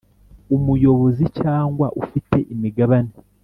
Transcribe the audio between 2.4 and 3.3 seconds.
imigabane